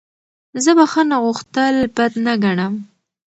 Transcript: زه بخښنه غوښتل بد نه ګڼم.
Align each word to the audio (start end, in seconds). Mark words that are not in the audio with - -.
زه 0.63 0.71
بخښنه 0.77 1.15
غوښتل 1.23 1.75
بد 1.95 2.13
نه 2.25 2.33
ګڼم. 2.43 2.73